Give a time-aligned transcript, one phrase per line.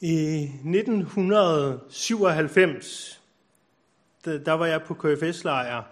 [0.00, 3.22] I 1997,
[4.24, 5.82] der, der var jeg på KFS-lejr,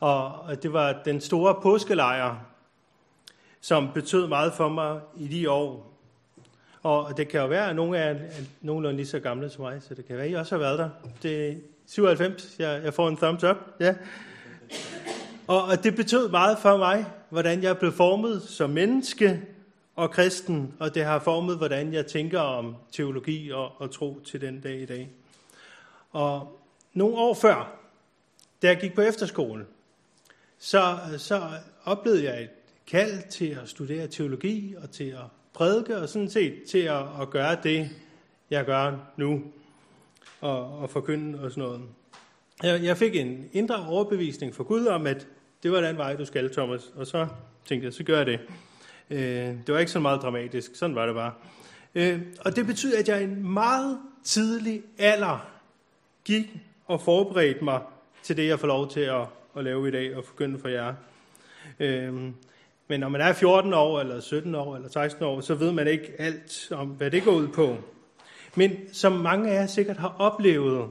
[0.00, 2.36] og det var den store påskelejr,
[3.60, 5.94] som betød meget for mig i de år.
[6.82, 9.64] Og det kan jo være, at nogle af jer er nogenlunde lige så gamle som
[9.64, 10.88] mig, så det kan være, at I også har været der.
[11.22, 11.54] Det er
[11.86, 13.56] 97, jeg, jeg får en thumbs up.
[13.80, 13.94] Ja.
[15.46, 19.42] Og, og det betød meget for mig, hvordan jeg blev formet som menneske
[19.98, 24.40] og kristen, og det har formet, hvordan jeg tænker om teologi og, og tro til
[24.40, 25.10] den dag i dag.
[26.10, 26.60] Og
[26.92, 27.78] nogle år før,
[28.62, 29.66] da jeg gik på efterskole,
[30.58, 31.42] så, så
[31.84, 32.50] oplevede jeg et
[32.86, 37.30] kald til at studere teologi og til at prædike og sådan set til at, at
[37.30, 37.90] gøre det,
[38.50, 39.42] jeg gør nu
[40.40, 41.80] og, og forkynde og sådan noget.
[42.62, 45.26] Jeg, jeg fik en indre overbevisning for Gud om, at
[45.62, 46.92] det var den vej, du skal, Thomas.
[46.96, 47.28] Og så
[47.64, 48.40] tænkte jeg, så gør jeg det.
[49.10, 49.20] Øh,
[49.66, 51.32] det var ikke så meget dramatisk, sådan var det bare.
[51.94, 55.48] Øh, og det betyder, at jeg i en meget tidlig alder
[56.24, 56.46] gik
[56.86, 57.80] og forberedte mig
[58.22, 60.94] til det, jeg får lov til at, at lave i dag og forkynde for jer.
[61.80, 62.14] Øh,
[62.88, 65.86] men når man er 14 år, eller 17 år, eller 16 år, så ved man
[65.86, 67.76] ikke alt om, hvad det går ud på.
[68.56, 70.90] Men som mange af jer sikkert har oplevet,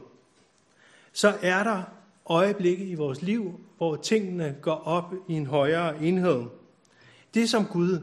[1.13, 1.83] så er der
[2.25, 6.43] øjeblikke i vores liv, hvor tingene går op i en højere enhed.
[7.33, 8.01] Det, som Gud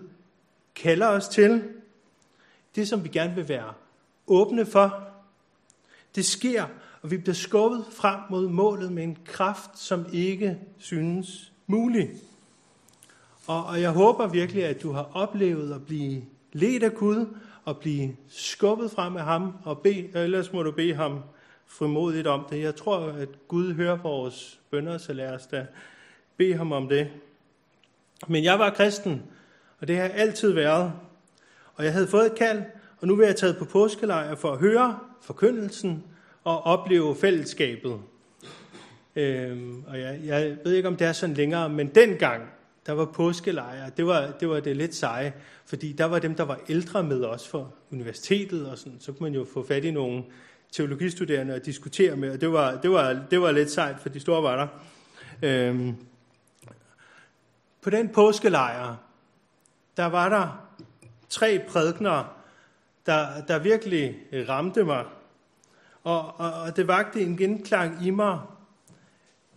[0.74, 1.62] kalder os til,
[2.74, 3.72] det, som vi gerne vil være
[4.26, 5.08] åbne for,
[6.14, 6.64] det sker,
[7.02, 12.10] og vi bliver skubbet frem mod målet med en kraft, som ikke synes mulig.
[13.46, 16.22] Og, og jeg håber virkelig, at du har oplevet at blive
[16.52, 17.26] ledt af Gud,
[17.64, 21.20] og blive skubbet frem af ham, og be, ellers må du bede ham
[21.66, 22.60] frimodigt om det.
[22.60, 25.66] Jeg tror, at Gud hører vores bønder, så lad os da
[26.36, 27.10] bede ham om det.
[28.28, 29.22] Men jeg var kristen,
[29.80, 30.92] og det har jeg altid været.
[31.74, 32.62] Og jeg havde fået et kald,
[33.00, 36.04] og nu vil jeg taget på påskelejr for at høre forkyndelsen
[36.44, 38.00] og opleve fællesskabet.
[39.16, 42.42] Øhm, og jeg, jeg ved ikke, om det er sådan længere, men dengang,
[42.86, 45.32] der var påskelejre, det var, det var det lidt seje,
[45.66, 49.30] fordi der var dem, der var ældre med os for universitetet, og sådan, så kunne
[49.30, 50.24] man jo få fat i nogle
[50.72, 54.20] teologistuderende og diskutere med, og det var, det var, det var lidt sejt, for de
[54.20, 54.68] store var der.
[55.42, 55.94] Øhm,
[57.82, 58.96] på den påskelejr,
[59.96, 60.68] der var der
[61.28, 62.36] tre prædikner,
[63.06, 65.04] der, der virkelig øh, ramte mig.
[66.04, 68.40] Og, og, og det vagte en genklang i mig,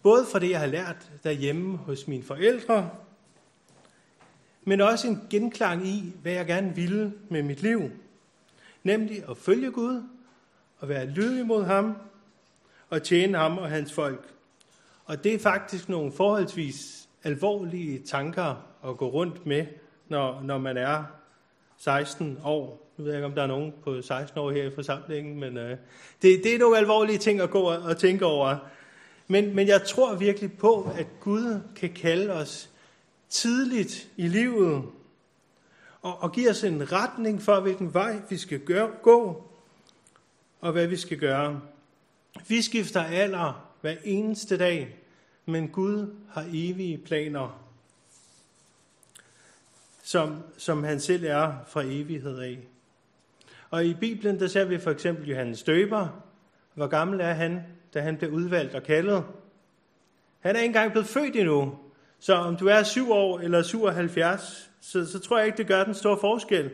[0.03, 2.90] både for det, jeg har lært derhjemme hos mine forældre,
[4.64, 7.92] men også en genklang i, hvad jeg gerne ville med mit liv.
[8.84, 10.03] Nemlig at følge Gud,
[10.80, 11.97] og være lydig mod ham,
[12.90, 14.34] og tjene ham og hans folk.
[15.06, 18.56] Og det er faktisk nogle forholdsvis alvorlige tanker
[18.86, 19.66] at gå rundt med,
[20.09, 21.03] når, når man er
[21.78, 22.94] 16 år.
[22.97, 25.57] Nu ved jeg ikke, om der er nogen på 16 år her i forsamlingen, men
[25.57, 25.78] øh,
[26.22, 28.57] det, det er nogle alvorlige ting at gå og tænke over.
[29.28, 32.69] Men, men jeg tror virkelig på, at Gud kan kalde os
[33.29, 34.84] tidligt i livet
[36.01, 39.44] og, og give os en retning for, hvilken vej vi skal gøre, gå,
[40.62, 41.62] og hvad vi skal gøre.
[42.47, 44.96] Vi skifter alder hver eneste dag,
[45.46, 47.66] men Gud har evige planer,
[50.07, 52.57] som, som han selv er fra evighed af.
[53.69, 56.07] Og i Bibelen, der ser vi for eksempel Johannes Døber.
[56.73, 57.63] Hvor gammel er han,
[57.94, 59.23] da han blev udvalgt og kaldet?
[60.40, 61.78] Han er ikke engang blevet født endnu.
[62.19, 65.84] Så om du er 7 år eller 77, så, så tror jeg ikke, det gør
[65.84, 66.72] den store forskel.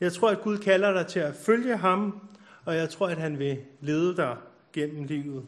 [0.00, 2.28] Jeg tror, at Gud kalder dig til at følge ham,
[2.64, 4.36] og jeg tror, at han vil lede dig
[4.72, 5.46] gennem livet.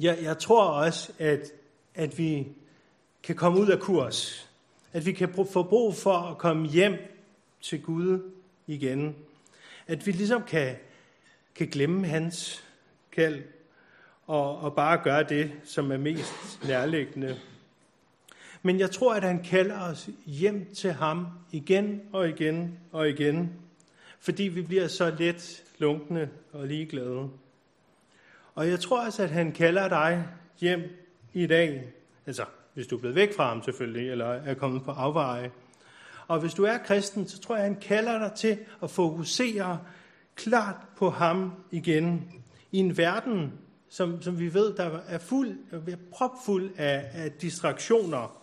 [0.00, 1.52] Jeg, jeg tror også, at,
[1.94, 2.46] at vi
[3.22, 4.50] kan komme ud af kurs.
[4.92, 6.94] At vi kan få brug for at komme hjem
[7.60, 8.30] til Gud
[8.66, 9.16] igen.
[9.86, 10.76] At vi ligesom kan,
[11.54, 12.64] kan glemme hans
[13.12, 13.42] kald
[14.26, 17.36] og, og bare gøre det, som er mest nærliggende.
[18.62, 23.52] Men jeg tror, at han kalder os hjem til ham igen og igen og igen,
[24.20, 27.28] fordi vi bliver så let lunkne og ligeglade.
[28.54, 30.26] Og jeg tror også, at han kalder dig
[30.60, 30.82] hjem
[31.32, 31.92] i dag.
[32.26, 32.44] Altså,
[32.74, 35.50] hvis du er blevet væk fra ham selvfølgelig, eller er kommet på afveje.
[36.28, 39.78] Og hvis du er kristen, så tror jeg, at han kalder dig til at fokusere
[40.34, 42.32] klart på ham igen.
[42.72, 43.52] I en verden,
[43.88, 48.36] som, som vi ved, der er fuld, er propfuld af, af distraktioner.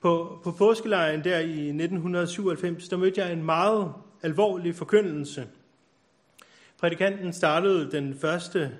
[0.00, 3.92] På, på påskelejren der i 1997, der mødte jeg en meget
[4.22, 5.46] alvorlig forkyndelse.
[6.78, 8.78] Prædikanten startede den første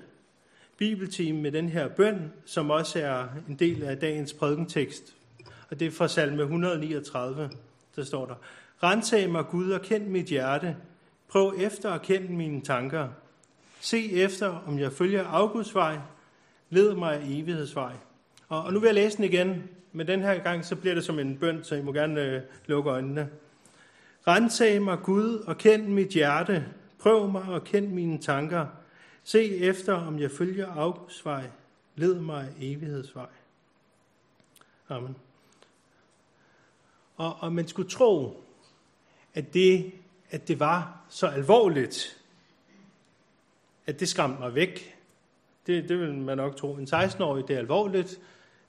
[0.81, 5.15] bibeltime med den her bøn, som også er en del af dagens prædikentekst.
[5.69, 7.49] Og det er fra salme 139,
[7.95, 8.35] der står der.
[8.83, 10.75] Rensag mig, Gud, og kend mit hjerte.
[11.27, 13.07] Prøv efter at kende mine tanker.
[13.79, 15.97] Se efter, om jeg følger Augusts vej.
[16.69, 17.93] Led mig af evighedsvej.
[18.47, 21.03] Og, og nu vil jeg læse den igen, men den her gang så bliver det
[21.03, 23.29] som en bøn, så I må gerne øh, lukke øjnene.
[24.27, 26.65] Rensag mig, Gud, og kend mit hjerte.
[26.99, 28.80] Prøv mig og kend mine tanker.
[29.23, 31.49] Se efter, om jeg følger Augusts vej.
[31.95, 33.29] Led mig evighedsvej.
[34.89, 35.15] Amen.
[37.17, 38.43] Og, og man skulle tro,
[39.33, 39.91] at det,
[40.29, 42.21] at det var så alvorligt,
[43.85, 44.97] at det skræmte mig væk.
[45.67, 46.73] Det, det vil man nok tro.
[46.73, 48.19] En 16-årig, det er alvorligt.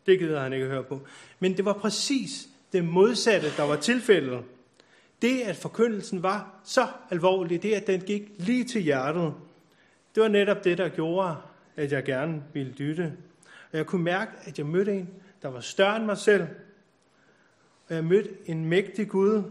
[0.07, 1.01] Det gider han ikke høre på.
[1.39, 4.45] Men det var præcis det modsatte, der var tilfældet.
[5.23, 9.35] Det, at forkyndelsen var så alvorlig, det, at den gik lige til hjertet,
[10.15, 11.37] det var netop det, der gjorde,
[11.77, 13.13] at jeg gerne ville lytte.
[13.73, 15.09] Og jeg kunne mærke, at jeg mødte en,
[15.43, 16.47] der var større end mig selv.
[17.89, 19.43] Og jeg mødte en mægtig Gud,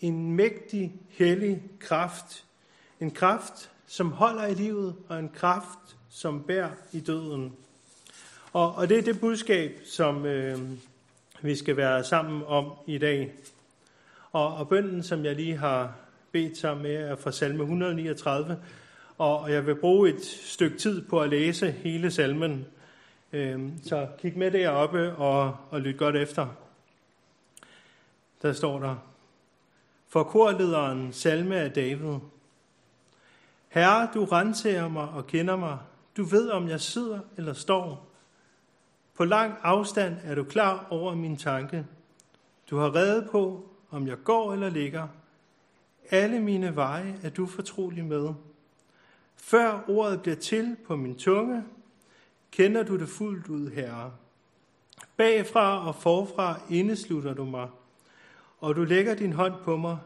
[0.00, 2.44] en mægtig, hellig kraft.
[3.00, 7.52] En kraft, som holder i livet, og en kraft, som bærer i døden.
[8.52, 10.58] Og, og det er det budskab, som øh,
[11.42, 13.34] vi skal være sammen om i dag.
[14.32, 15.94] Og, og bønden, som jeg lige har
[16.32, 18.62] bedt sammen med, er fra salme 139.
[19.18, 22.66] Og, jeg vil bruge et stykke tid på at læse hele salmen.
[23.32, 26.46] Øhm, så kig med deroppe og, og lyt godt efter.
[28.42, 28.96] Der står der,
[30.08, 32.18] for korlederen salme af David.
[33.68, 35.78] Herre, du renser mig og kender mig.
[36.16, 38.06] Du ved, om jeg sidder eller står.
[39.16, 41.86] På lang afstand er du klar over min tanke.
[42.70, 45.08] Du har reddet på, om jeg går eller ligger.
[46.10, 48.34] Alle mine veje er du fortrolig med.
[49.36, 51.64] Før ordet bliver til på min tunge,
[52.50, 54.12] kender du det fuldt ud, Herre.
[55.16, 57.68] Bagfra og forfra indeslutter du mig
[58.58, 59.98] og du lægger din hånd på mig.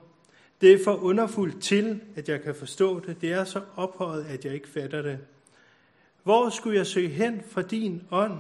[0.60, 3.20] Det er for underfuldt til, at jeg kan forstå det.
[3.20, 5.18] Det er så ophøjet, at jeg ikke fatter det.
[6.22, 8.38] Hvor skulle jeg søge hen fra din ånd?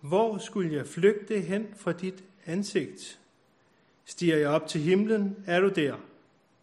[0.00, 3.20] Hvor skulle jeg flygte hen fra dit ansigt?
[4.04, 5.94] Stiger jeg op til himlen, er du der.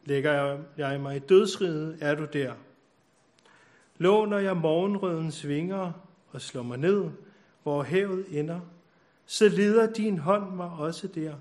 [0.05, 2.53] Lægger jeg mig i dødsriget, er du der.
[4.03, 5.91] Låner jeg morgenrødens vinger
[6.31, 7.09] og slår mig ned,
[7.63, 8.59] hvor havet ender,
[9.25, 11.33] så leder din hånd mig også der.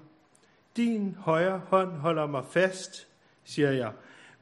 [0.76, 3.08] Din højre hånd holder mig fast,
[3.44, 3.92] siger jeg.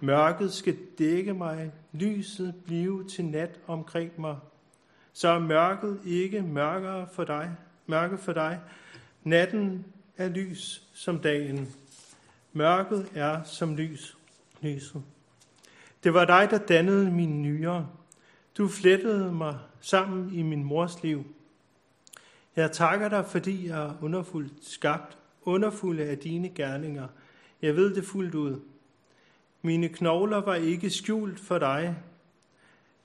[0.01, 4.37] Mørket skal dække mig, lyset blive til nat omkring mig.
[5.13, 7.51] Så er mørket ikke mørkere for dig,
[7.87, 8.61] mørke for dig.
[9.25, 9.85] Natten
[10.17, 11.69] er lys som dagen.
[12.53, 14.17] Mørket er som lys,
[14.61, 15.03] lyset.
[16.05, 17.89] Det var dig, der dannede mine nyere.
[18.61, 21.25] Du flettede mig sammen i min mors liv.
[22.57, 27.09] Jeg takker dig, fordi jeg er underfuldt skabt underfulde af dine gerninger.
[27.63, 28.61] Jeg ved det fuldt ud.
[29.63, 31.97] Mine knogler var ikke skjult for dig,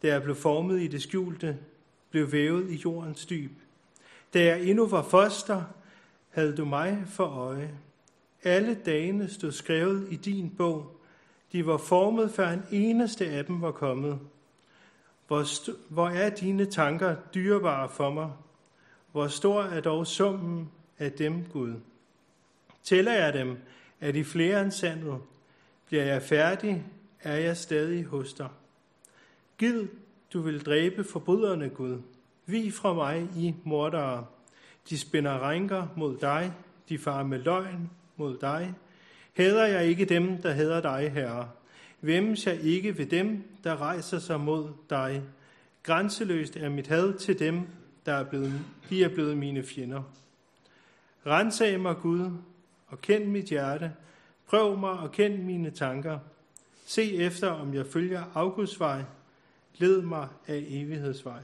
[0.01, 1.57] da jeg blev formet i det skjulte,
[2.11, 3.51] blev vævet i jordens dyb.
[4.33, 5.63] Da jeg endnu var foster,
[6.29, 7.77] havde du mig for øje.
[8.43, 11.01] Alle dagene stod skrevet i din bog.
[11.51, 14.19] De var formet, før en eneste af dem var kommet.
[15.27, 18.31] Hvor, hvor er dine tanker dyrebare for mig?
[19.11, 21.73] Hvor stor er dog summen af dem, Gud?
[22.83, 23.57] Tæller jeg dem,
[24.01, 25.17] er de flere end sandet.
[25.87, 26.85] Bliver jeg færdig,
[27.21, 28.49] er jeg stadig hos dig.
[29.57, 29.87] Gid,
[30.33, 32.01] du vil dræbe forbryderne, Gud.
[32.45, 34.25] Vi fra mig, I mordere.
[34.89, 36.53] De spænder rænker mod dig,
[36.89, 38.73] de farer med løgn mod dig.
[39.33, 41.49] Hæder jeg ikke dem, der hæder dig, Herre.
[42.05, 45.23] Væmmes jeg ikke ved dem, der rejser sig mod dig.
[45.83, 47.67] Grænseløst er mit had til dem,
[48.05, 50.03] der er blevet, de er blevet mine fjender.
[51.25, 52.31] Rensag mig, Gud,
[52.87, 53.93] og kend mit hjerte.
[54.47, 56.19] Prøv mig og kend mine tanker.
[56.85, 58.95] Se efter, om jeg følger afgudsvej.
[58.95, 59.05] vej.
[59.77, 61.41] Led mig af evighedsvej.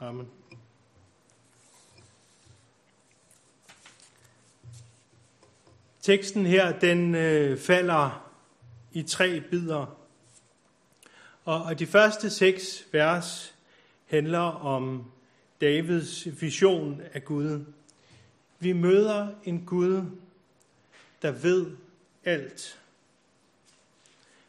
[0.00, 0.28] Amen.
[6.00, 8.23] Teksten her, den øh, falder
[8.94, 9.98] i tre bidder.
[11.44, 13.54] Og, de første seks vers
[14.06, 15.12] handler om
[15.60, 17.64] Davids vision af Gud.
[18.58, 20.02] Vi møder en Gud,
[21.22, 21.76] der ved
[22.24, 22.80] alt.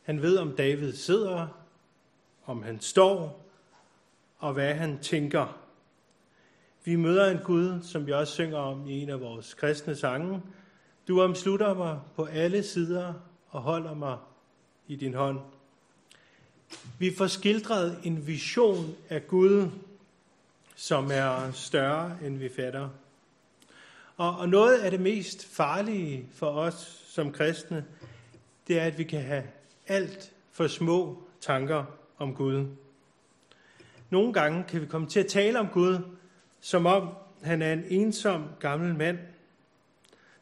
[0.04, 1.48] Han ved, om David sidder,
[2.46, 3.46] om han står,
[4.38, 5.58] og hvad han tænker.
[6.84, 10.42] Vi møder en Gud, som vi også synger om i en af vores kristne sange.
[11.08, 13.14] Du omslutter mig på alle sider
[13.50, 14.18] og holder mig
[14.88, 15.40] i din hånd.
[17.00, 19.70] Vi får skildret en vision af Gud,
[20.76, 22.90] som er større, end vi fatter.
[24.18, 27.86] Og, og noget af det mest farlige for os som kristne,
[28.68, 29.44] det er, at vi kan have
[29.88, 31.86] alt for små tanker
[32.18, 32.68] om Gud.
[34.10, 35.98] Nogle gange kan vi komme til at tale om Gud,
[36.60, 37.10] som om
[37.44, 39.20] han er en ensom gammel mand,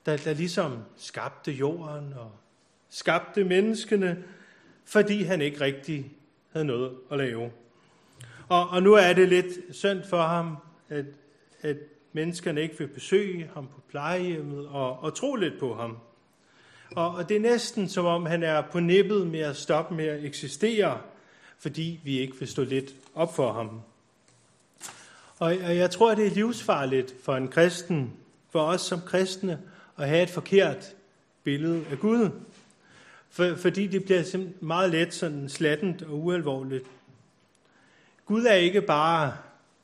[0.05, 2.31] der, der ligesom skabte jorden og
[2.93, 4.23] skabte menneskene,
[4.85, 6.11] fordi han ikke rigtig
[6.51, 7.51] havde noget at lave.
[8.49, 10.57] Og, og nu er det lidt synd for ham,
[10.89, 11.05] at,
[11.61, 11.77] at
[12.13, 15.97] menneskerne ikke vil besøge ham på plejehjemmet og, og tro lidt på ham.
[16.95, 20.05] Og, og det er næsten som om, han er på nippet med at stoppe med
[20.05, 21.01] at eksistere,
[21.59, 23.81] fordi vi ikke vil stå lidt op for ham.
[25.39, 28.13] Og, og jeg tror, det er livsfarligt for en kristen,
[28.49, 29.59] for os som kristne,
[29.97, 30.95] at have et forkert
[31.43, 32.29] billede af Gud.
[33.33, 36.85] For, fordi det bliver meget let sådan slattent og ualvorligt.
[38.25, 39.33] Gud er ikke bare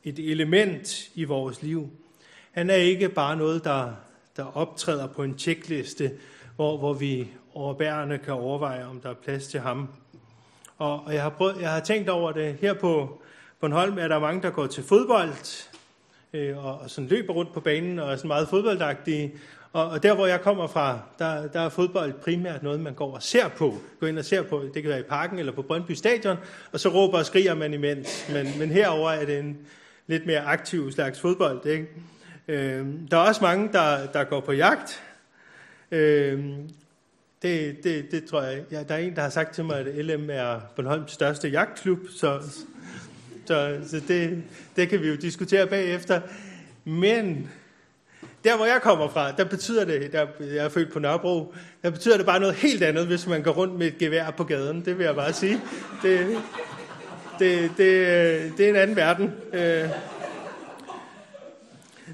[0.03, 1.89] et element i vores liv.
[2.51, 3.93] Han er ikke bare noget, der,
[4.37, 6.11] der optræder på en tjekliste,
[6.55, 9.89] hvor, hvor vi overbærende kan overveje, om der er plads til ham.
[10.77, 12.55] Og, og jeg, har prøvet, jeg har tænkt over det.
[12.61, 13.21] Her på
[13.59, 15.67] Bornholm er der mange, der går til fodbold,
[16.33, 19.31] øh, og, og sådan løber rundt på banen, og er sådan meget fodboldagtige.
[19.73, 23.15] Og, og der, hvor jeg kommer fra, der, der er fodbold primært noget, man går
[23.15, 23.77] og ser på.
[23.99, 26.37] Går ind og ser på, det kan være i parken eller på Brøndby Stadion,
[26.71, 28.29] og så råber og skriger man imens.
[28.33, 29.57] Men, men herover er det en
[30.07, 31.65] lidt mere aktiv slags fodbold.
[31.65, 31.87] Ikke?
[32.47, 35.03] Øh, der er også mange, der, der går på jagt.
[35.91, 36.43] Øh,
[37.41, 38.63] det, det, det tror jeg.
[38.71, 41.99] Ja, der er en, der har sagt til mig, at LM er Bornholms største jagtklub,
[42.17, 42.39] så,
[43.45, 44.43] så, så det,
[44.75, 46.21] det kan vi jo diskutere bagefter.
[46.83, 47.49] Men
[48.43, 51.53] der, hvor jeg kommer fra, der betyder det, der, jeg er født på Nørrebro,
[51.83, 54.43] der betyder det bare noget helt andet, hvis man går rundt med et gevær på
[54.43, 54.85] gaden.
[54.85, 55.61] Det vil jeg bare sige.
[56.01, 56.37] Det,
[57.39, 59.33] det, det, det er en anden verden.
[59.53, 59.89] Øh.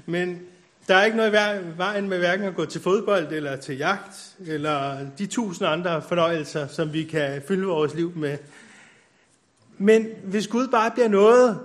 [0.06, 0.40] Men
[0.88, 4.36] der er ikke noget i vejen med hverken at gå til fodbold eller til jagt,
[4.46, 8.38] eller de tusind andre fornøjelser, som vi kan fylde vores liv med.
[9.78, 11.58] Men hvis Gud bare bliver noget,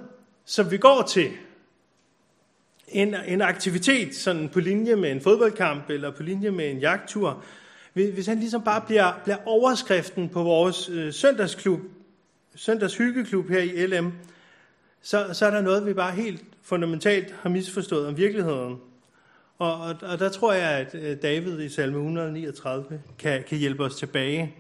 [0.46, 1.32] som vi går til,
[2.92, 7.44] en, en aktivitet sådan på linje med en fodboldkamp eller på linje med en jagttur,
[7.94, 11.80] hvis han ligesom bare bliver, bliver overskriften på vores øh, søndagsklub,
[12.56, 14.14] søndagshyggeklub her i LM,
[15.02, 18.78] så, så er der noget, vi bare helt fundamentalt har misforstået om virkeligheden.
[19.58, 23.84] Og, og, og der tror jeg, at øh, David i salme 139 kan, kan hjælpe
[23.84, 24.56] os tilbage.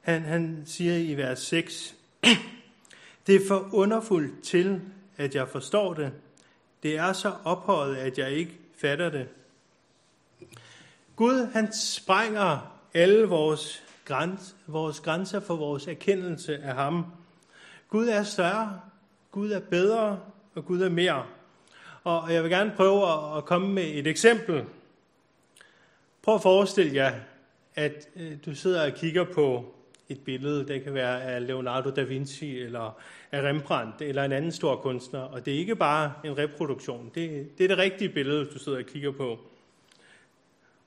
[0.00, 1.94] Han, han siger i vers 6,
[3.26, 4.80] Det er for underfuldt til,
[5.16, 6.12] at jeg forstår det.
[6.86, 9.28] Det er så ophøjet, at jeg ikke fatter det.
[11.16, 17.06] Gud, han sprænger alle vores, græns, vores grænser for vores erkendelse af ham.
[17.88, 18.80] Gud er større,
[19.30, 20.20] Gud er bedre,
[20.54, 21.26] og Gud er mere.
[22.04, 24.64] Og jeg vil gerne prøve at komme med et eksempel.
[26.22, 27.14] Prøv at forestille jer,
[27.74, 29.74] at øh, du sidder og kigger på
[30.08, 30.68] et billede.
[30.68, 33.00] Det kan være af Leonardo da Vinci eller
[33.32, 35.20] af Rembrandt eller en anden stor kunstner.
[35.20, 37.10] Og det er ikke bare en reproduktion.
[37.14, 39.38] Det, det er det rigtige billede, du sidder og kigger på.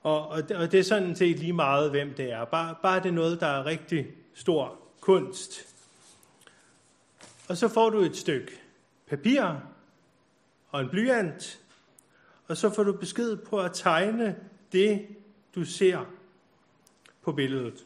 [0.02, 2.44] Og, og, det, og det er sådan set lige meget, hvem det er.
[2.44, 5.66] Bare, bare det er noget, der er rigtig stor kunst.
[7.48, 8.52] Og så får du et stykke
[9.06, 9.42] papir
[10.70, 11.60] og en blyant,
[12.48, 14.36] og så får du besked på at tegne
[14.72, 15.06] det,
[15.54, 16.04] du ser
[17.22, 17.84] på billedet.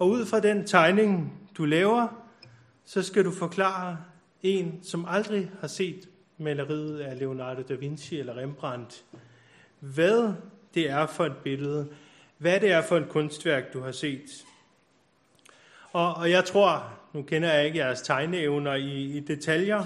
[0.00, 2.08] Og ud fra den tegning, du laver,
[2.84, 3.98] så skal du forklare
[4.42, 9.04] en, som aldrig har set maleriet af Leonardo da Vinci eller Rembrandt,
[9.80, 10.34] hvad
[10.74, 11.88] det er for et billede,
[12.38, 14.44] hvad det er for et kunstværk, du har set.
[15.92, 19.84] Og, og jeg tror, nu kender jeg ikke jeres tegneevner i, i detaljer,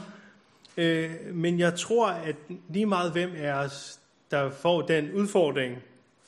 [0.77, 2.37] øh, men jeg tror, at
[2.69, 5.79] lige meget hvem af os, der får den udfordring,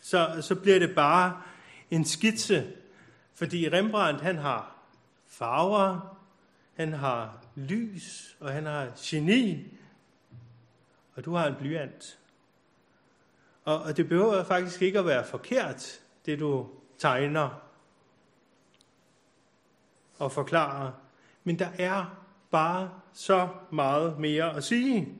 [0.02, 1.40] så, så bliver det bare
[1.90, 2.64] en skitse
[3.36, 4.76] fordi Rembrandt, han har
[5.26, 6.18] farver,
[6.74, 9.78] han har lys, og han har geni,
[11.14, 12.18] og du har en blyant.
[13.64, 17.62] Og, og det behøver faktisk ikke at være forkert, det du tegner
[20.18, 20.92] og forklarer.
[21.44, 25.18] Men der er bare så meget mere at sige.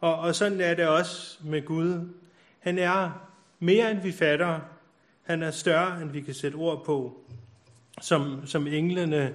[0.00, 2.14] Og, og sådan er det også med Gud.
[2.60, 3.28] Han er
[3.58, 4.60] mere end vi fatter,
[5.22, 7.20] han er større, end vi kan sætte ord på.
[8.00, 9.34] Som, som englene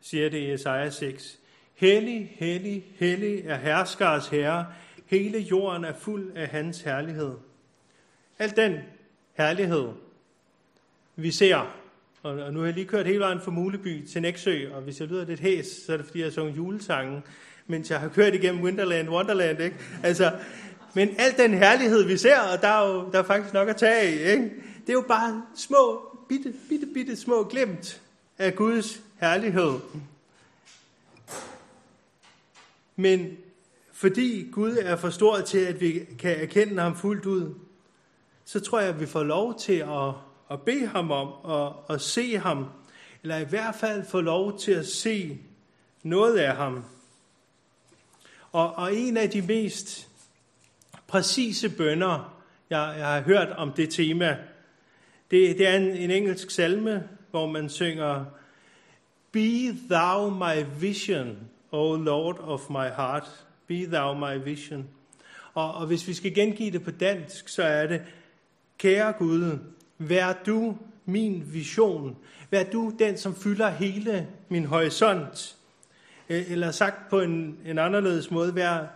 [0.00, 1.38] siger det i Isaiah 6.
[1.74, 4.66] Hellig, hellig, hellig er herskers herre.
[5.06, 7.32] Hele jorden er fuld af hans herlighed.
[8.38, 8.78] Al den
[9.36, 9.88] herlighed,
[11.16, 11.76] vi ser,
[12.22, 15.08] og nu har jeg lige kørt hele vejen fra Muleby til Næksø, og hvis jeg
[15.08, 17.22] lyder lidt hæs, så er det fordi, jeg har sunget julesangen,
[17.66, 19.76] mens jeg har kørt igennem Winterland, Wonderland, ikke?
[20.02, 20.32] Altså,
[20.94, 23.76] Men al den herlighed, vi ser, og der er jo der er faktisk nok at
[23.76, 24.50] tage i, ikke?
[24.88, 28.02] Det er jo bare små, bitte, bitte, bitte små glemt
[28.38, 29.80] af Guds herlighed.
[32.96, 33.36] Men
[33.92, 37.54] fordi Gud er for stor til, at vi kan erkende ham fuldt ud,
[38.44, 40.12] så tror jeg, at vi får lov til at,
[40.50, 42.66] at bede ham om at, at se ham,
[43.22, 45.38] eller i hvert fald få lov til at se
[46.02, 46.84] noget af ham.
[48.52, 50.08] Og, og en af de mest
[51.06, 52.34] præcise bønder,
[52.70, 54.38] jeg, jeg har hørt om det tema,
[55.30, 58.24] det, det er en, en engelsk salme, hvor man synger,
[59.32, 61.38] Be thou my vision,
[61.70, 63.46] O Lord of my heart.
[63.66, 64.88] Be thou my vision.
[65.54, 68.02] Og, og hvis vi skal gengive det på dansk, så er det,
[68.78, 69.58] Kære Gud,
[69.98, 72.16] vær du min vision.
[72.50, 75.56] Vær du den, som fylder hele min horisont.
[76.28, 78.86] E, eller sagt på en, en anderledes måde, vær,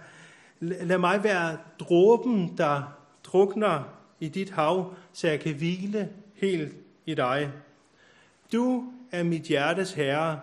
[0.61, 3.83] lad mig være dråben, der drukner
[4.21, 6.09] i dit hav, så jeg kan hvile
[6.43, 6.73] helt
[7.07, 7.53] i dig.
[8.53, 10.41] Du er mit hjertes herre.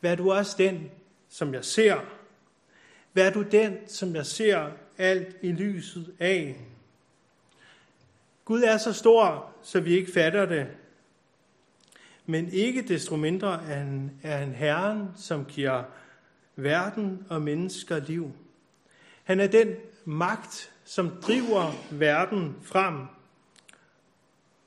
[0.00, 0.90] Vær du også den,
[1.28, 2.00] som jeg ser.
[3.14, 6.56] Vær du den, som jeg ser alt i lyset af.
[8.44, 10.66] Gud er så stor, så vi ikke fatter det.
[12.26, 15.82] Men ikke desto mindre er han, er han Herren, som giver
[16.56, 18.32] verden og mennesker liv.
[19.24, 19.74] Han er den
[20.04, 22.94] magt, som driver verden frem.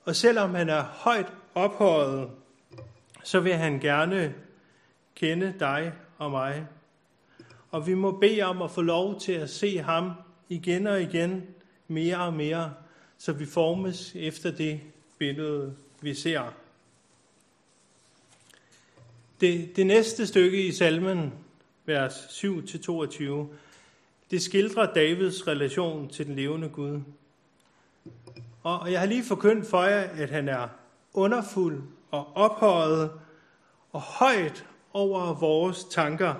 [0.08, 2.30] Og selvom han er højt ophøjet,
[3.24, 4.36] så vil han gerne
[5.16, 6.68] kende dig og mig.
[7.72, 10.12] Og vi må bede om at få lov til at se ham
[10.50, 11.44] igen og igen,
[11.88, 12.74] mere og mere,
[13.18, 14.80] så vi formes efter det
[15.18, 16.54] billede, vi ser.
[19.42, 21.34] Det, det næste stykke i salmen,
[21.86, 23.24] vers 7-22,
[24.32, 27.02] det skildrer Davids relation til den levende Gud.
[28.68, 30.68] Og jeg har lige forkyndt for jer, at han er
[31.14, 33.12] underfuld og ophøjet
[33.92, 36.34] og højt over vores tanker.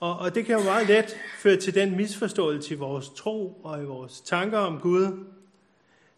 [0.00, 3.82] Og, og det kan jo meget let føre til den misforståelse i vores tro og
[3.82, 5.24] i vores tanker om Gud.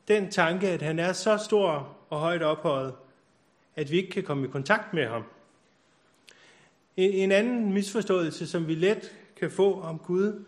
[0.08, 2.94] Den tanke, at han er så stor og højt ophøjet,
[3.76, 5.22] at vi ikke kan komme i kontakt med ham.
[6.96, 10.44] En, en anden misforståelse, som vi let kan få om Gud,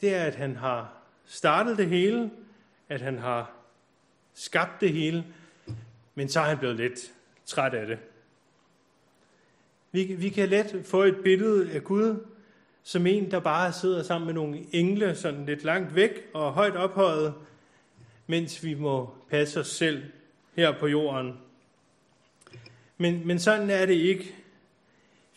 [0.00, 0.92] det er, at han har
[1.24, 2.30] startet det hele,
[2.90, 3.50] at han har
[4.34, 5.24] skabt det hele,
[6.14, 7.12] men så er han blevet lidt
[7.46, 7.98] træt af det.
[9.92, 12.26] Vi, vi kan let få et billede af Gud
[12.82, 16.76] som en, der bare sidder sammen med nogle engle, sådan lidt langt væk og højt
[16.76, 17.34] ophøjet,
[18.26, 20.02] mens vi må passe os selv
[20.56, 21.38] her på jorden.
[22.98, 24.34] Men, men sådan er det ikke.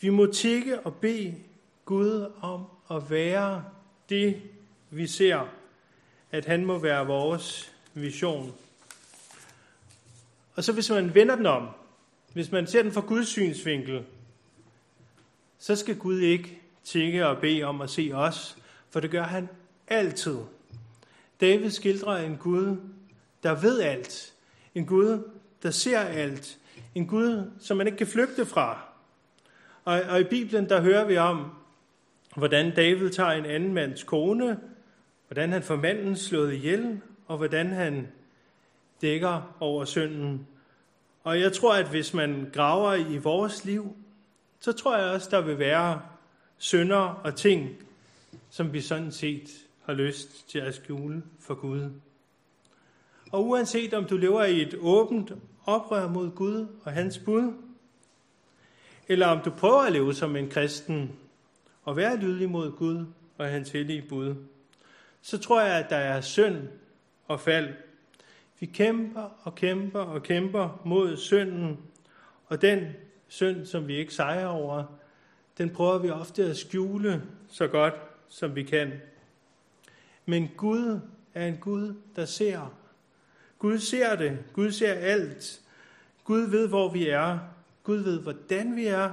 [0.02, 1.36] Vi må tikke og bede
[1.86, 3.63] Gud om at være
[4.10, 4.42] det,
[4.89, 5.48] vi ser,
[6.34, 8.54] at han må være vores vision.
[10.56, 11.67] Og så hvis man vender den om,
[12.34, 14.04] hvis man ser den fra Guds synsvinkel,
[15.60, 18.58] så skal Gud ikke tikke og bede om at se os,
[18.89, 19.50] for det gør han
[19.88, 20.38] altid.
[21.41, 22.78] David skildrer en Gud,
[23.43, 24.34] der ved alt.
[24.76, 25.32] En Gud,
[25.63, 26.58] der ser alt.
[26.96, 28.82] En Gud, som man ikke kan flygte fra.
[29.86, 31.52] Og, og i Bibelen, der hører vi om,
[32.36, 34.60] hvordan David tager en anden mands kone,
[35.34, 38.08] hvordan han får manden slået ihjel, og hvordan han
[39.02, 40.48] dækker over synden.
[41.24, 43.96] Og jeg tror, at hvis man graver i vores liv,
[44.60, 46.02] så tror jeg også, der vil være
[46.58, 47.69] synder og ting,
[48.50, 49.50] som vi sådan set
[49.86, 51.89] har lyst til at skjule for Gud.
[53.32, 55.32] Og uanset om du lever i et åbent
[55.65, 57.54] oprør mod Gud og hans bud,
[59.08, 61.12] eller om du prøver at leve som en kristen
[61.84, 63.06] og være lydig mod Gud
[63.38, 64.36] og hans hellige bud,
[65.26, 66.58] så tror jeg, at der er synd
[67.28, 67.74] og fald.
[68.60, 71.80] Vi kæmper og kæmper og kæmper mod synden,
[72.46, 72.88] og den
[73.28, 74.84] synd, som vi ikke sejrer over,
[75.58, 77.94] den prøver vi ofte at skjule så godt,
[78.28, 78.92] som vi kan.
[80.26, 81.00] Men Gud
[81.34, 82.74] er en Gud, der ser.
[83.60, 84.38] Gud ser det.
[84.54, 85.62] Gud ser alt.
[86.24, 87.40] Gud ved, hvor vi er.
[87.84, 89.12] Gud ved, hvordan vi er.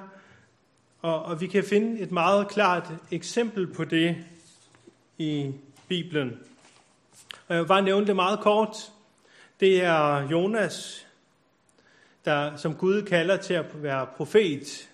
[1.01, 4.17] Og, og vi kan finde et meget klart eksempel på det
[5.19, 5.53] i
[5.91, 6.39] Bibelen.
[7.49, 8.93] Og jeg vil bare nævne det meget kort.
[9.61, 11.07] Det er Jonas,
[12.25, 14.91] der, som Gud kalder til at være profet.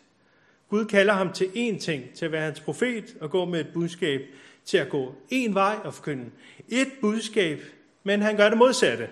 [0.68, 3.68] Gud kalder ham til én ting, til at være hans profet og gå med et
[3.74, 4.20] budskab,
[4.64, 6.30] til at gå én vej og forkynde
[6.68, 7.61] et budskab,
[8.04, 9.09] men han gør det modsatte.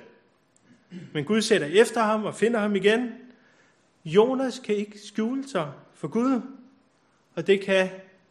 [1.12, 3.12] Men Gud sætter efter ham og finder ham igen.
[4.04, 6.40] Jonas kan ikke skjule sig for Gud,
[7.34, 7.88] og det kan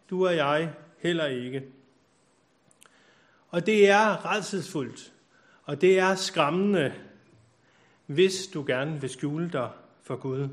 [0.10, 1.64] du og jeg heller ikke.
[3.54, 5.14] Og det er redselsfuldt,
[5.64, 6.94] og det er skræmmende,
[8.06, 9.70] hvis du gerne vil skjule dig
[10.04, 10.48] for Gud.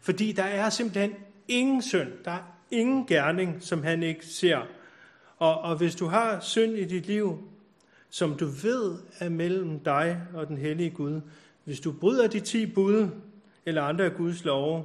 [0.00, 1.14] Fordi der er simpelthen
[1.48, 4.58] ingen synd, der er ingen gerning, som han ikke ser.
[5.36, 7.48] Og, og hvis du har synd i dit liv,
[8.10, 11.20] som du ved er mellem dig og den hellige Gud,
[11.64, 13.08] hvis du bryder de ti bud
[13.66, 14.84] eller andre af Guds love,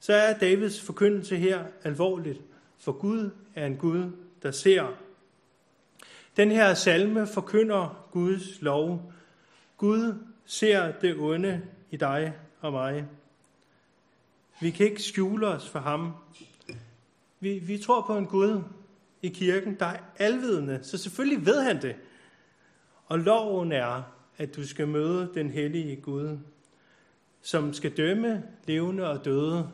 [0.00, 2.40] så er Davids forkyndelse her alvorligt,
[2.78, 4.10] for Gud er en Gud,
[4.42, 5.07] der ser.
[6.38, 9.12] Den her salme forkynder Guds lov.
[9.76, 13.04] Gud ser det onde i dig og mig.
[14.60, 16.12] Vi kan ikke skjule os for ham.
[17.40, 18.62] Vi, vi tror på en Gud
[19.22, 21.96] i kirken, der er alvidende, så selvfølgelig ved han det.
[23.06, 24.02] Og loven er,
[24.36, 26.38] at du skal møde den hellige Gud,
[27.42, 29.70] som skal dømme levende og døde,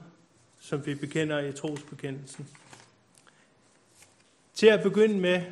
[0.61, 2.49] som vi bekender i trosbekendelsen.
[4.55, 5.43] Til at begynde med,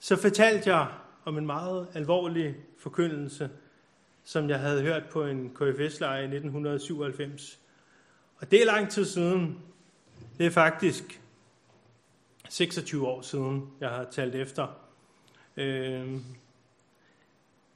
[0.00, 0.86] så fortalte jeg
[1.24, 3.50] om en meget alvorlig forkyndelse,
[4.24, 7.58] som jeg havde hørt på en KFS-lejr i 1997.
[8.36, 9.58] Og det er lang tid siden.
[10.38, 11.20] Det er faktisk
[12.48, 14.66] 26 år siden, jeg har talt efter.
[15.56, 16.16] Øh,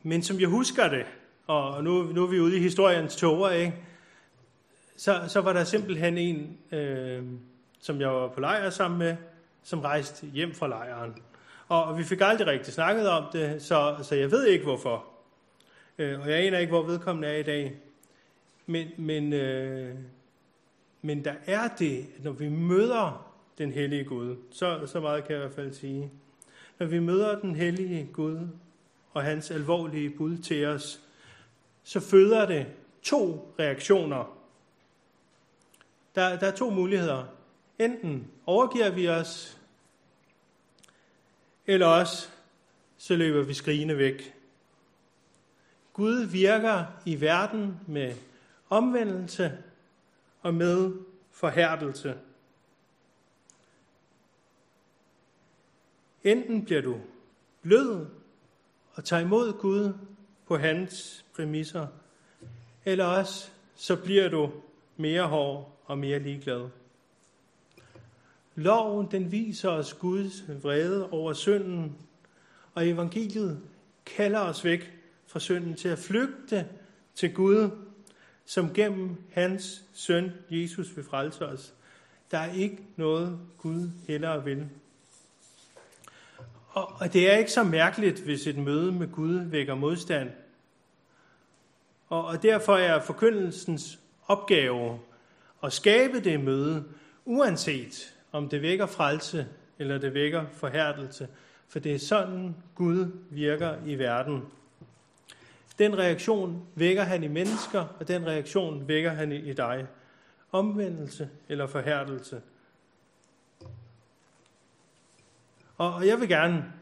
[0.03, 1.07] men som jeg husker det,
[1.47, 3.75] og nu, nu er vi ude i historiens tårer, ikke?
[4.97, 7.25] Så, så var der simpelthen en, øh,
[7.81, 9.17] som jeg var på lejr sammen med,
[9.63, 11.15] som rejste hjem fra lejren.
[11.73, 15.05] Og vi fik aldrig rigtig snakket om det, så, så jeg ved ikke hvorfor.
[15.99, 17.77] Øh, og jeg aner ikke, hvor vedkommende er i dag.
[18.67, 19.95] Men, men, øh,
[21.03, 25.33] men der er det, at når vi møder den hellige Gud, så, så meget kan
[25.33, 26.11] jeg i hvert fald sige.
[26.79, 28.49] Når vi møder den hellige Gud
[29.13, 31.01] og hans alvorlige bud til os,
[31.83, 32.67] så føder det
[33.03, 34.39] to reaktioner.
[36.15, 37.25] Der, der er to muligheder.
[37.79, 39.62] Enten overgiver vi os,
[41.67, 42.29] eller også
[42.97, 44.35] så løber vi skrigende væk.
[45.93, 48.15] Gud virker i verden med
[48.69, 49.59] omvendelse
[50.41, 50.93] og med
[51.31, 52.19] forhærdelse.
[56.25, 57.01] Enten bliver du
[57.63, 58.07] blød
[58.95, 59.95] og tager imod Gud
[60.47, 61.87] på hans præmisser,
[62.85, 64.51] eller også så bliver du
[64.97, 66.69] mere hård og mere ligeglad.
[68.55, 71.97] Loven den viser os Guds vrede over synden,
[72.75, 73.61] og evangeliet
[74.07, 74.93] kalder os væk
[75.27, 76.69] fra synden til at flygte
[77.15, 77.71] til Gud,
[78.45, 81.75] som gennem hans søn Jesus vil frelse os.
[82.31, 84.69] Der er ikke noget Gud heller vil.
[86.69, 90.31] Og, og det er ikke så mærkeligt, hvis et møde med Gud vækker modstand.
[92.09, 95.01] Og, og derfor er forkyndelsens opgave
[95.63, 96.85] at skabe det møde,
[97.25, 99.47] uanset om det vækker frelse
[99.79, 101.29] eller det vækker forhærdelse.
[101.69, 104.43] For det er sådan, Gud virker i verden.
[105.79, 109.87] Den reaktion vækker han i mennesker, og den reaktion vækker han i dig.
[110.53, 112.43] Omvendelse eller forhærdelse.
[115.77, 116.73] Og jeg vil gerne,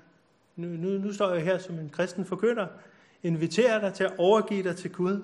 [0.56, 2.66] nu, nu, nu står jeg her som en kristen forkynder,
[3.22, 5.22] invitere dig til at overgive dig til Gud,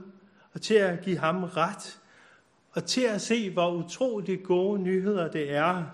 [0.52, 1.98] og til at give ham ret,
[2.72, 5.84] og til at se, hvor utroligt gode nyheder det er,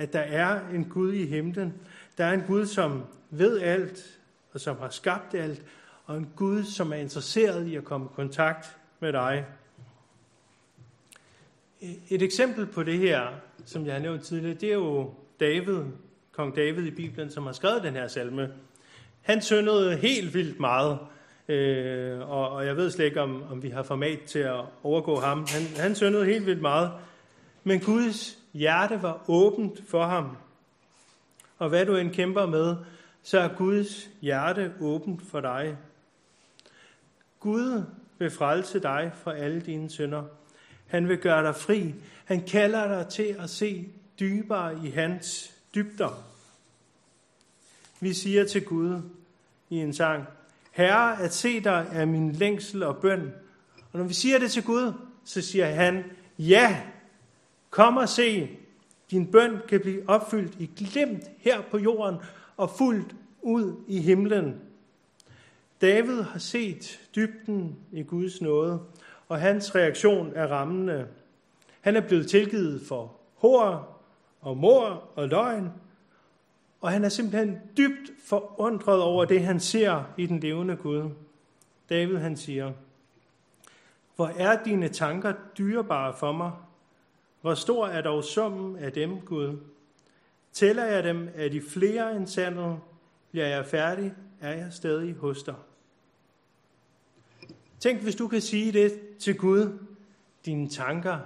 [0.00, 1.74] at der er en Gud i himlen.
[2.18, 4.18] Der er en Gud, som ved alt,
[4.52, 5.62] og som har skabt alt,
[6.04, 9.44] og en Gud, som er interesseret i at komme i kontakt med dig.
[12.10, 13.26] Et eksempel på det her,
[13.64, 15.78] som jeg har nævnt tidligere, det er jo David,
[16.32, 18.52] kong David i Bibelen, som har skrevet den her salme.
[19.22, 20.98] Han syndede helt vildt meget,
[21.48, 25.20] øh, og, og jeg ved slet ikke, om, om vi har format til at overgå
[25.20, 25.38] ham.
[25.38, 26.90] Han, han syndede helt vildt meget,
[27.64, 30.36] men Guds hjerte var åbent for ham.
[31.58, 32.76] Og hvad du end kæmper med,
[33.22, 35.76] så er Guds hjerte åbent for dig.
[37.40, 37.84] Gud
[38.18, 40.24] vil frelse dig fra alle dine synder.
[40.86, 41.94] Han vil gøre dig fri.
[42.24, 43.88] Han kalder dig til at se
[44.20, 46.24] dybere i hans dybder.
[48.00, 49.02] Vi siger til Gud
[49.70, 50.24] i en sang,
[50.70, 53.32] Herre, at se dig er min længsel og bøn.
[53.92, 54.92] Og når vi siger det til Gud,
[55.24, 56.04] så siger han,
[56.38, 56.82] ja,
[57.70, 58.50] kom og se,
[59.10, 62.16] din bøn kan blive opfyldt i glemt her på jorden
[62.56, 64.60] og fuldt ud i himlen.
[65.80, 68.80] David har set dybden i Guds nåde,
[69.28, 71.06] og hans reaktion er rammende.
[71.80, 74.02] Han er blevet tilgivet for hår
[74.40, 75.72] og mor og løgn,
[76.80, 81.10] og han er simpelthen dybt forundret over det, han ser i den levende Gud.
[81.88, 82.72] David han siger,
[84.16, 86.52] Hvor er dine tanker dyrebare for mig?
[87.40, 89.58] Hvor stor er dog summen af dem, Gud?
[90.52, 92.80] Tæller jeg dem, er de flere end sandet?
[93.30, 95.54] bliver jeg færdig, er jeg stadig hos dig.
[97.80, 99.78] Tænk, hvis du kan sige det til Gud.
[100.44, 101.18] Dine tanker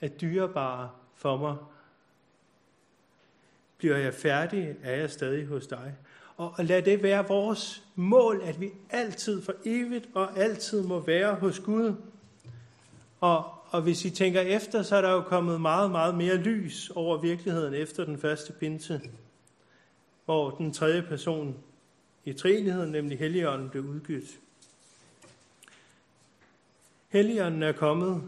[0.00, 1.56] er dyrebare for mig.
[3.78, 5.94] Bliver jeg færdig, er jeg stadig hos dig.
[6.36, 11.34] Og lad det være vores mål, at vi altid for evigt og altid må være
[11.34, 11.94] hos Gud.
[13.20, 16.90] Og, og hvis I tænker efter, så er der jo kommet meget, meget mere lys
[16.94, 19.00] over virkeligheden efter den første pinse,
[20.24, 21.56] hvor den tredje person
[22.24, 24.38] i treenigheden, nemlig Helligånden, blev udgivet.
[27.08, 28.22] Helligånden er kommet.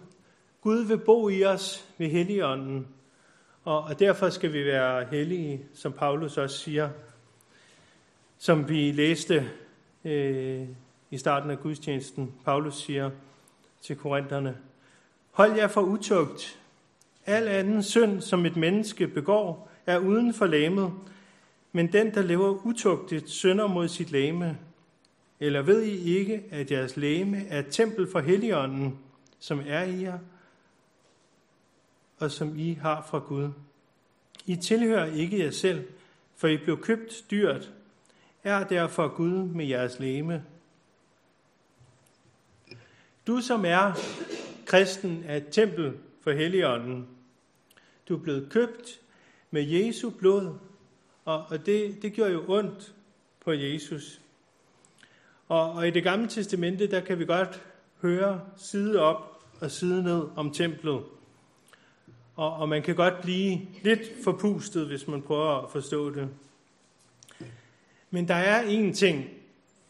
[0.61, 2.87] Gud vil bo i os ved Helligånden,
[3.65, 6.91] og, og derfor skal vi være hellige, som Paulus også siger,
[8.39, 9.51] som vi læste
[10.05, 10.69] øh,
[11.11, 12.35] i starten af gudstjenesten.
[12.45, 13.11] Paulus siger
[13.83, 14.57] til korinterne,
[15.39, 16.59] Hold jer for utugt.
[17.27, 20.93] Al anden synd, som et menneske begår, er uden for lamet,
[21.73, 24.59] men den, der lever utugtigt, synder mod sit lame.
[25.41, 28.99] Eller ved I ikke, at jeres læme er et tempel for Helligånden,
[29.39, 30.19] som er i jer,
[32.19, 33.51] og som I har fra Gud?
[34.47, 35.89] I tilhører ikke jer selv,
[36.37, 37.73] for I blev købt dyrt.
[38.45, 40.45] Er derfor Gud med jeres læme.
[43.27, 43.93] Du som er
[44.69, 47.09] kristen er et tempel for Helligånden.
[48.09, 49.01] Du er blevet købt
[49.51, 50.55] med Jesu blod,
[51.25, 52.95] og, og det, det gjorde jo ondt
[53.41, 54.21] på Jesus.
[55.49, 57.63] Og, og i det gamle testamente, der kan vi godt
[58.03, 61.03] høre side op og side ned om templet.
[62.37, 66.29] Og, og man kan godt blive lidt forpustet, hvis man prøver at forstå det.
[68.11, 69.31] Men der er en ting,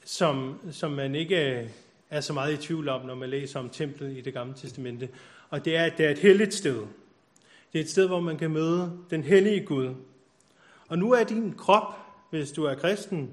[0.04, 1.70] som, som man ikke
[2.10, 5.08] er så meget i tvivl om, når man læser om templet i det gamle testamente.
[5.50, 6.86] Og det er, at det er et helligt sted.
[7.72, 9.94] Det er et sted, hvor man kan møde den hellige Gud.
[10.88, 11.98] Og nu er din krop,
[12.30, 13.30] hvis du er kristen,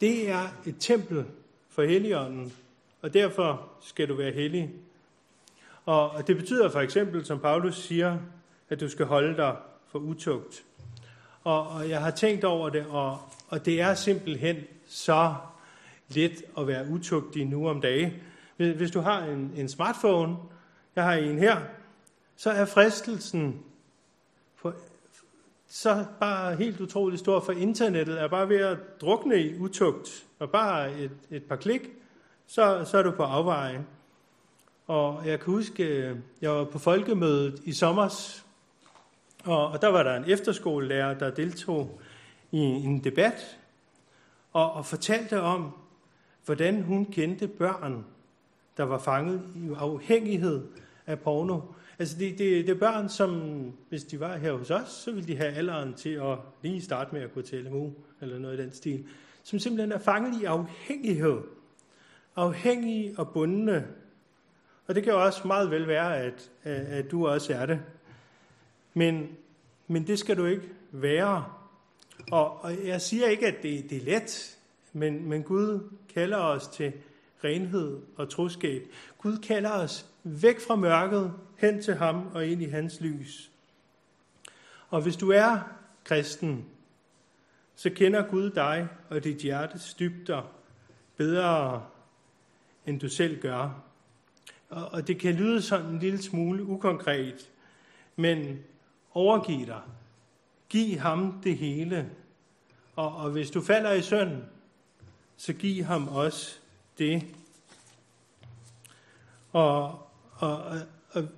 [0.00, 1.24] det er et tempel
[1.68, 2.52] for Helligånden,
[3.02, 4.70] og derfor skal du være hellig.
[5.84, 8.18] Og det betyder for eksempel, som Paulus siger,
[8.68, 9.56] at du skal holde dig
[9.88, 10.64] for utugt.
[11.44, 14.56] Og, og jeg har tænkt over det, og, og det er simpelthen
[14.88, 15.34] så
[16.10, 18.22] let at være utugtig nu om dage.
[18.56, 20.36] Hvis du har en, en smartphone,
[20.96, 21.56] jeg har en her,
[22.36, 23.62] så er fristelsen
[24.56, 24.74] for,
[25.68, 30.50] så bare helt utroligt stor, for internettet er bare ved at drukne i utugt, og
[30.50, 31.90] bare et, et par klik,
[32.46, 33.84] så, så er du på afveje.
[34.86, 38.44] Og jeg kan huske, øh, jeg var på folkemødet i sommers,
[39.44, 42.00] og, og der var der en efterskolelærer, der deltog
[42.50, 43.58] i en debat,
[44.52, 45.72] og, og fortalte om,
[46.44, 48.04] hvordan hun kendte børn,
[48.76, 50.62] der var fanget i afhængighed
[51.06, 51.60] af porno.
[51.98, 55.28] Altså det, det, det er børn, som hvis de var her hos os, så ville
[55.28, 58.62] de have alderen til at lige starte med at gå til LMU, eller noget i
[58.62, 59.06] den stil,
[59.42, 61.38] som simpelthen er fanget i afhængighed.
[62.36, 63.86] Afhængige og bundne.
[64.86, 67.80] Og det kan jo også meget vel være, at, at du også er det.
[68.94, 69.28] Men,
[69.86, 71.44] men det skal du ikke være.
[72.32, 74.58] Og, og jeg siger ikke, at det, det er let,
[74.92, 76.92] men, men Gud kalder os til
[77.44, 78.82] renhed og troskab.
[79.18, 83.50] Gud kalder os væk fra mørket, hen til ham og ind i hans lys.
[84.88, 85.58] Og hvis du er
[86.04, 86.64] kristen,
[87.74, 90.52] så kender Gud dig og dit hjertes dybder
[91.16, 91.86] bedre,
[92.86, 93.84] end du selv gør.
[94.68, 97.50] Og det kan lyde sådan en lille smule ukonkret,
[98.16, 98.58] men
[99.10, 99.82] overgiv dig.
[100.68, 102.10] Giv ham det hele.
[102.96, 104.42] Og, og hvis du falder i synd,
[105.40, 106.58] så giv ham også
[106.98, 107.22] det.
[109.52, 110.62] Og, og,
[111.10, 111.28] og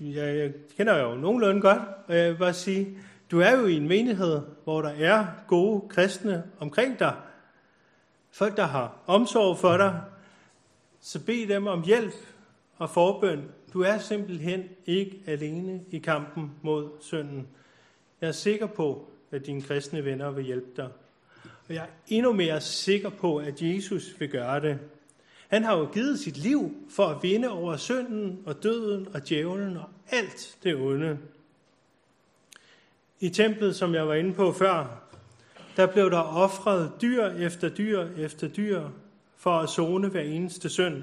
[0.00, 2.98] jeg, jeg kender jo nogenlunde godt, og jeg vil bare sige,
[3.30, 7.16] du er jo i en menighed, hvor der er gode kristne omkring dig.
[8.30, 10.00] Folk, der har omsorg for dig.
[11.00, 12.14] Så bed dem om hjælp
[12.78, 13.50] og forbøn.
[13.72, 17.48] Du er simpelthen ikke alene i kampen mod synden.
[18.20, 20.88] Jeg er sikker på, at dine kristne venner vil hjælpe dig.
[21.70, 24.78] Og jeg er endnu mere sikker på, at Jesus vil gøre det.
[25.48, 29.76] Han har jo givet sit liv for at vinde over synden og døden og djævlen
[29.76, 31.18] og alt det onde.
[33.20, 35.02] I templet, som jeg var inde på før,
[35.76, 38.88] der blev der ofret dyr efter dyr efter dyr
[39.36, 41.02] for at zone hver eneste synd.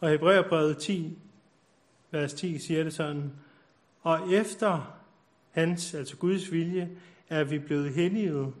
[0.00, 1.18] Og Hebræerbrevet 10,
[2.10, 3.32] vers 10 siger det sådan,
[4.02, 4.98] og efter
[5.50, 6.90] hans, altså Guds vilje,
[7.32, 8.52] er vi blevet helliget,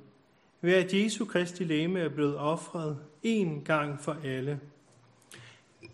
[0.60, 4.60] ved at Jesu Kristi læme er blevet offret én gang for alle.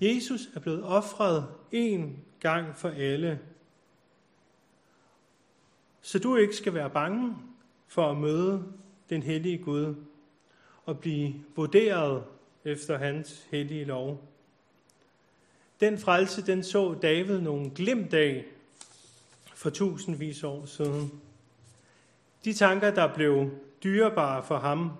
[0.00, 2.02] Jesus er blevet offret én
[2.40, 3.40] gang for alle.
[6.00, 7.36] Så du ikke skal være bange
[7.86, 8.64] for at møde
[9.10, 9.94] den hellige Gud
[10.86, 12.24] og blive vurderet
[12.64, 14.28] efter hans hellige lov.
[15.80, 18.44] Den frelse, den så David nogle glimt af
[19.54, 21.10] for tusindvis år siden.
[22.44, 23.50] De tanker, der blev
[23.84, 24.90] dyrebare for ham,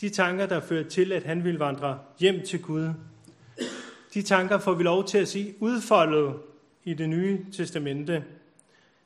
[0.00, 2.88] de tanker, der førte til, at han ville vandre hjem til Gud,
[4.14, 6.34] de tanker får vi lov til at se udfoldet
[6.84, 8.24] i det nye testamente.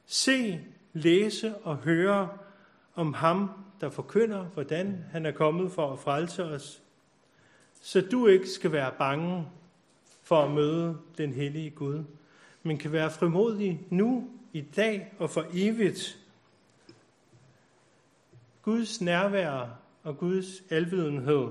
[0.07, 0.61] Se,
[0.93, 2.29] læse og høre
[2.95, 6.83] om ham, der forkynder, hvordan han er kommet for at frelse os,
[7.83, 9.47] så du ikke skal være bange
[10.23, 12.05] for at møde den hellige Gud,
[12.63, 16.19] men kan være frimodig nu, i dag og for evigt.
[18.67, 21.49] Guds nærvær og Guds alvidenhed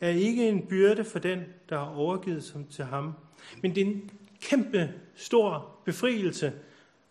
[0.00, 3.12] er ikke en byrde for den, der har overgivet sig til ham,
[3.62, 6.52] men det er en kæmpe stor befrielse,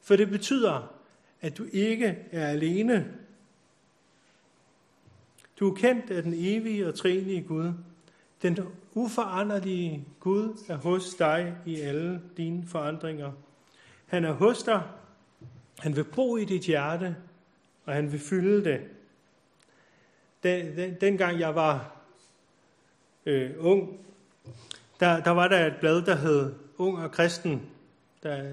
[0.01, 0.93] for det betyder,
[1.41, 3.13] at du ikke er alene.
[5.59, 7.73] Du er kendt af den evige og trinige Gud.
[8.41, 8.57] Den
[8.93, 13.31] uforanderlige Gud er hos dig i alle dine forandringer.
[14.05, 14.83] Han er hos dig.
[15.79, 17.15] Han vil bo i dit hjerte,
[17.85, 18.81] og han vil fylde det.
[20.45, 21.91] Den, den, dengang jeg var
[23.25, 23.99] øh, ung,
[24.99, 27.61] der, der var der et blad, der hed Ung og Kristen.
[28.23, 28.43] Der,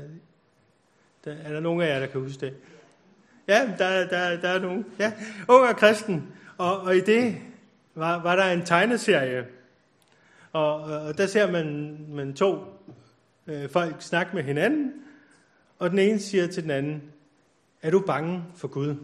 [1.24, 2.54] der, er der nogen af jer, der kan huske det?
[3.48, 4.86] Ja, der, der, der er nogen.
[4.98, 5.12] Ja,
[5.48, 6.32] Ung og Kristen.
[6.58, 7.36] Og, og i det
[7.94, 9.46] var, var der en tegneserie.
[10.52, 12.58] Og, og der ser man, man to
[13.46, 14.92] øh, folk snakke med hinanden,
[15.78, 17.02] og den ene siger til den anden,
[17.82, 18.96] er du bange for Gud?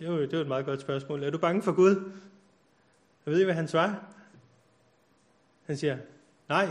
[0.00, 1.24] Det er jo, det er et meget godt spørgsmål.
[1.24, 2.10] Er du bange for Gud?
[3.26, 3.94] Jeg ved I, hvad han svarer?
[5.66, 5.98] Han siger,
[6.48, 6.68] nej,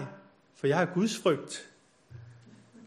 [0.55, 1.69] for jeg har Guds frygt.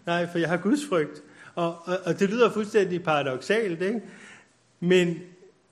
[0.07, 1.23] Nej, for jeg har Guds frygt.
[1.55, 4.03] Og, og, og det lyder fuldstændig paradoxalt, ikke?
[4.81, 5.21] Men,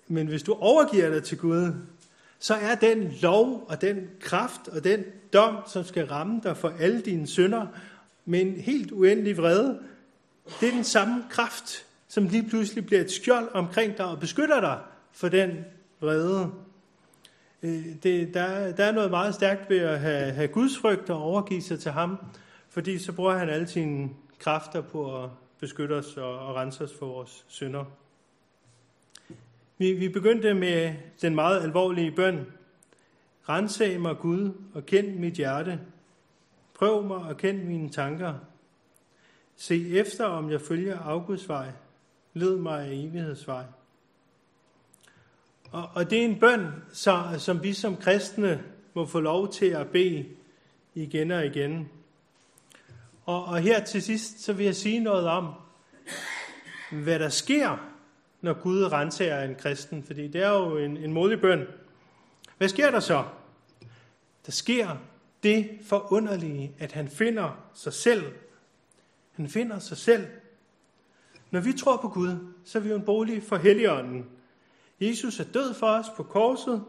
[0.08, 1.72] men hvis du overgiver dig til Gud,
[2.38, 6.74] så er den lov og den kraft og den dom, som skal ramme dig for
[6.80, 7.66] alle dine synder,
[8.24, 9.82] med en helt uendelig vrede,
[10.60, 14.60] det er den samme kraft, som lige pludselig bliver et skjold omkring dig og beskytter
[14.60, 14.78] dig
[15.12, 15.64] for den
[16.00, 16.50] vrede.
[17.62, 21.22] Øh, det, der, der er noget meget stærkt ved at have, have Guds frygt og
[21.22, 22.18] overgive sig til ham,
[22.68, 26.94] fordi så bruger han alle sine kræfter på at beskytte os og, og rense os
[26.98, 27.84] for vores synder.
[29.78, 32.46] Vi, vi begyndte med den meget alvorlige bøn.
[33.48, 35.80] Rensag mig Gud og kend mit hjerte.
[36.74, 38.34] Prøv mig og kend mine tanker.
[39.56, 41.72] Se efter, om jeg følger Augusts vej.
[42.34, 43.64] Led mig af evighedsvej.
[45.72, 48.64] Og, og det er en bøn, så, som vi som kristne
[48.94, 50.26] må få lov til at bede
[50.94, 51.88] igen og igen.
[53.24, 55.54] Og, og her til sidst, så vil jeg sige noget om,
[56.90, 57.90] hvad der sker,
[58.40, 60.04] når Gud renser en kristen.
[60.04, 61.66] Fordi det er jo en, en modig bøn.
[62.58, 63.24] Hvad sker der så?
[64.46, 64.96] Der sker
[65.42, 68.24] det forunderlige, at han finder sig selv.
[69.32, 70.26] Han finder sig selv.
[71.50, 74.26] Når vi tror på Gud, så er vi jo en bolig for Helligånden.
[75.00, 76.84] Jesus er død for os på korset,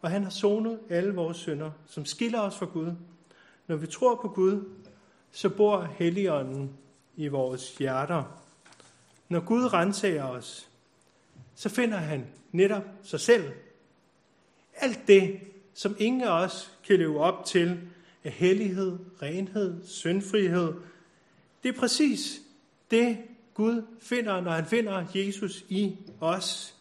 [0.00, 2.92] og han har sonet alle vores synder, som skiller os fra Gud.
[3.66, 4.64] Når vi tror på Gud,
[5.30, 6.70] så bor Helligånden
[7.16, 8.42] i vores hjerter.
[9.28, 10.68] Når Gud renser os,
[11.54, 13.52] så finder han netop sig selv.
[14.74, 15.40] Alt det,
[15.74, 17.80] som ingen af os kan leve op til,
[18.24, 20.72] af hellighed, renhed, syndfrihed,
[21.62, 22.40] det er præcis
[22.90, 23.18] det,
[23.56, 26.74] Gud finder, når han finder Jesus i os.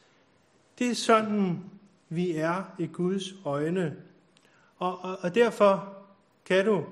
[0.79, 1.63] Det er sådan,
[2.09, 3.95] vi er i Guds øjne.
[4.77, 5.97] Og, og, og derfor
[6.45, 6.85] kan du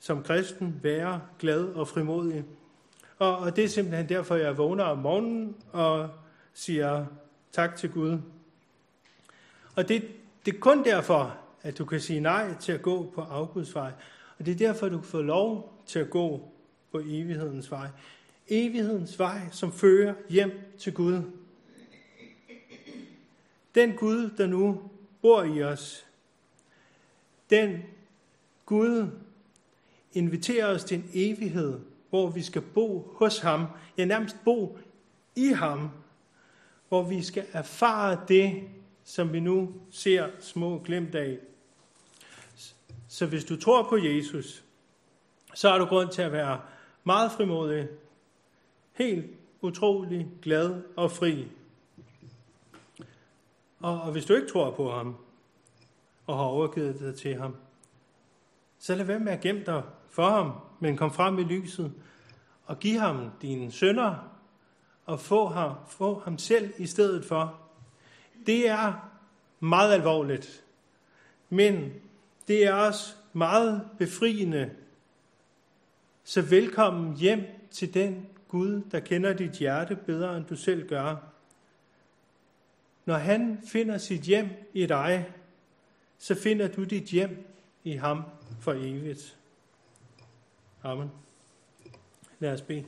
[0.00, 2.44] som kristen være glad og frimodig.
[3.18, 6.10] Og, og det er simpelthen derfor, jeg vågner om morgenen og
[6.52, 7.06] siger
[7.52, 8.18] tak til Gud.
[9.76, 10.08] Og det,
[10.46, 13.82] det er kun derfor, at du kan sige nej til at gå på afgudsvej.
[13.82, 13.92] vej.
[14.38, 16.52] Og det er derfor, du kan få lov til at gå
[16.92, 17.88] på evighedens vej.
[18.48, 21.22] Evighedens vej, som fører hjem til Gud.
[23.74, 24.90] Den Gud, der nu
[25.22, 26.06] bor i os,
[27.50, 27.82] den
[28.66, 29.10] Gud
[30.12, 33.66] inviterer os til en evighed, hvor vi skal bo hos ham,
[33.98, 34.78] ja nærmest bo
[35.36, 35.90] i ham,
[36.88, 38.62] hvor vi skal erfare det,
[39.04, 41.38] som vi nu ser små glemt af.
[43.08, 44.64] Så hvis du tror på Jesus,
[45.54, 46.60] så har du grund til at være
[47.04, 47.88] meget frimodig,
[48.92, 49.30] helt
[49.60, 51.48] utrolig glad og fri.
[53.80, 55.16] Og, og hvis du ikke tror på ham,
[56.26, 57.56] og har overgivet dig til ham,
[58.78, 61.92] så lad være med at gemme dig for ham, men kom frem i lyset
[62.66, 64.32] og giv ham dine sønder
[65.06, 67.58] og få ham, få ham selv i stedet for.
[68.46, 69.10] det er
[69.60, 70.64] meget alvorligt.
[71.48, 71.92] Men
[72.48, 74.70] det er også meget befriende.
[76.24, 81.16] Så velkommen hjem til den Gud, der kender dit hjerte bedre, end du selv gør.
[83.04, 85.32] Når han finder sit hjem i dig,
[86.18, 87.46] så finder du dit hjem
[87.84, 88.22] i ham
[88.60, 89.38] for evigt.
[90.82, 91.10] Amen.
[92.38, 92.84] Lad os bede.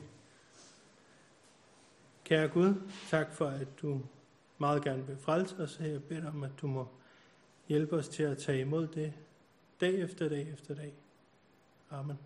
[2.23, 2.73] Kære Gud,
[3.09, 4.01] tak for, at du
[4.57, 5.79] meget gerne vil frelse os.
[5.79, 6.87] Jeg beder om, at du må
[7.67, 9.13] hjælpe os til at tage imod det
[9.81, 10.93] dag efter dag efter dag.
[11.91, 12.17] Amen.